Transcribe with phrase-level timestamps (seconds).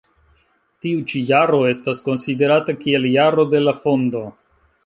[0.85, 4.27] Tiu ĉi jaro estas konsiderata kiel jaro de la fondo.